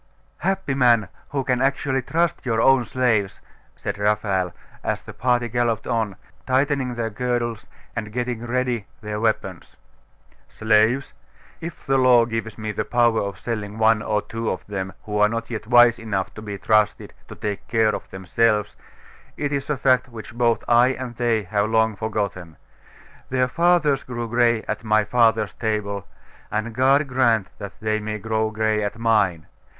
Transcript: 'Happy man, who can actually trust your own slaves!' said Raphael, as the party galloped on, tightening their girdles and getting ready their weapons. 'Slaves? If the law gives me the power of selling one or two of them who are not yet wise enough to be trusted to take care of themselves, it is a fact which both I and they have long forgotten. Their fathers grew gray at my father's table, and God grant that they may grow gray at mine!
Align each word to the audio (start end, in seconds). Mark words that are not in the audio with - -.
'Happy 0.39 0.73
man, 0.73 1.09
who 1.29 1.43
can 1.43 1.61
actually 1.61 2.01
trust 2.01 2.43
your 2.43 2.59
own 2.59 2.85
slaves!' 2.85 3.39
said 3.75 3.99
Raphael, 3.99 4.51
as 4.83 5.03
the 5.03 5.13
party 5.13 5.47
galloped 5.47 5.85
on, 5.85 6.15
tightening 6.47 6.95
their 6.95 7.11
girdles 7.11 7.67
and 7.95 8.11
getting 8.11 8.43
ready 8.47 8.87
their 9.01 9.19
weapons. 9.19 9.77
'Slaves? 10.49 11.13
If 11.59 11.85
the 11.85 11.99
law 11.99 12.25
gives 12.25 12.57
me 12.57 12.71
the 12.71 12.83
power 12.83 13.21
of 13.21 13.37
selling 13.37 13.77
one 13.77 14.01
or 14.01 14.23
two 14.23 14.49
of 14.49 14.65
them 14.65 14.93
who 15.03 15.19
are 15.19 15.29
not 15.29 15.51
yet 15.51 15.67
wise 15.67 15.99
enough 15.99 16.33
to 16.33 16.41
be 16.41 16.57
trusted 16.57 17.13
to 17.27 17.35
take 17.35 17.67
care 17.67 17.93
of 17.93 18.09
themselves, 18.09 18.75
it 19.37 19.53
is 19.53 19.69
a 19.69 19.77
fact 19.77 20.09
which 20.09 20.33
both 20.33 20.63
I 20.67 20.93
and 20.93 21.15
they 21.17 21.43
have 21.43 21.69
long 21.69 21.95
forgotten. 21.95 22.57
Their 23.29 23.47
fathers 23.47 24.03
grew 24.03 24.27
gray 24.27 24.63
at 24.63 24.83
my 24.83 25.03
father's 25.03 25.53
table, 25.53 26.07
and 26.49 26.73
God 26.73 27.05
grant 27.07 27.51
that 27.59 27.79
they 27.79 27.99
may 27.99 28.17
grow 28.17 28.49
gray 28.49 28.81
at 28.83 28.97
mine! 28.97 29.45